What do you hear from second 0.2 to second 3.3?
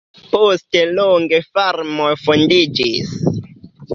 Poste longe farmoj fondiĝis.